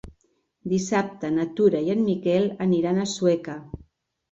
[0.71, 3.61] Dissabte na Tura i en Miquel aniran a Sueca.